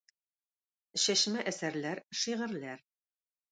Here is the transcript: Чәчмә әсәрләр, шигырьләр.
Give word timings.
Чәчмә 1.03 1.45
әсәрләр, 1.53 2.03
шигырьләр. 2.25 2.85